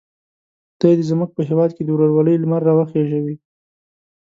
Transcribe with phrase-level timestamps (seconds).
[0.73, 3.35] خدای دې زموږ په هیواد کې د ورورولۍ لمر را وخېژوي.